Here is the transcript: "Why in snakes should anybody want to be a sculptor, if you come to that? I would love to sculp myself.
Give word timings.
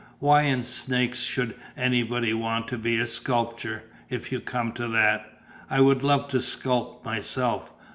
"Why 0.17 0.41
in 0.41 0.63
snakes 0.63 1.19
should 1.19 1.53
anybody 1.77 2.33
want 2.33 2.67
to 2.69 2.77
be 2.79 2.97
a 2.99 3.05
sculptor, 3.05 3.83
if 4.09 4.31
you 4.31 4.39
come 4.39 4.71
to 4.71 4.87
that? 4.87 5.31
I 5.69 5.79
would 5.79 6.01
love 6.01 6.27
to 6.29 6.39
sculp 6.39 7.05
myself. 7.05 7.71